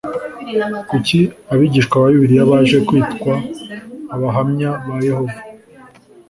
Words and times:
kuki 0.89 1.19
abigishwa 1.51 1.95
ba 2.01 2.09
bibiliya 2.13 2.43
baje 2.51 2.77
kwitwa 2.87 3.33
abahamya 4.15 4.69
ba 4.87 4.97
yehova? 5.07 5.37